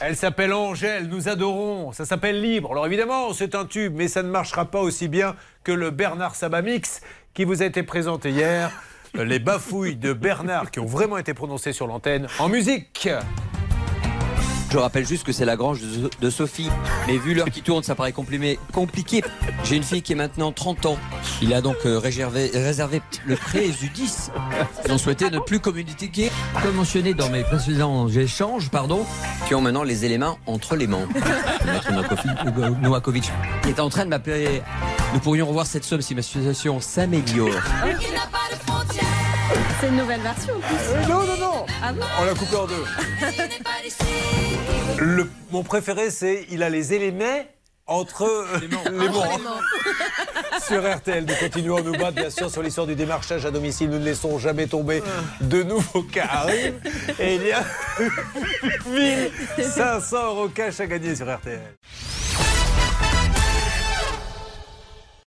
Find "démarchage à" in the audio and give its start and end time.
52.94-53.50